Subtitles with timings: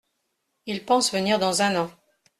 [0.65, 1.91] Ils pensent venir dans un an.